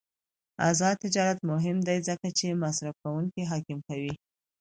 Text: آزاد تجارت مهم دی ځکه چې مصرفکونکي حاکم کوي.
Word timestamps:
آزاد 0.69 0.95
تجارت 1.03 1.39
مهم 1.51 1.77
دی 1.87 1.97
ځکه 2.07 2.27
چې 2.37 2.59
مصرفکونکي 2.63 3.41
حاکم 3.51 3.79
کوي. 3.87 4.13